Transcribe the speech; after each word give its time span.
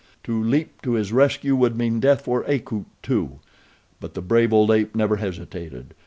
To 0.23 0.43
leap 0.43 0.81
to 0.81 0.93
his 0.93 1.11
rescue 1.13 1.55
would 1.55 1.77
mean 1.77 1.99
death 1.99 2.21
for 2.21 2.43
Akut, 2.49 2.85
too; 3.03 3.39
but 3.99 4.15
the 4.15 4.21
brave 4.23 4.51
old 4.51 4.71
ape 4.71 4.95
never 4.95 5.17
hesitated. 5.17 5.93